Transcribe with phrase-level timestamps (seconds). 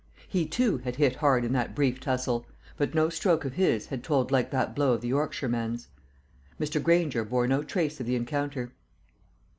[0.27, 4.03] He, too, had hit hard in that brief tussle; but no stroke of his had
[4.03, 5.89] told like that blow of the Yorkshireman's.
[6.59, 6.81] Mr.
[6.81, 8.71] Granger bore no trace of the encounter.